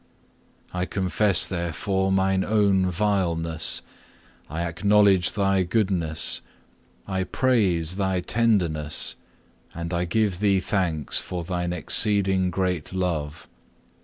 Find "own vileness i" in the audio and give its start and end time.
2.43-4.63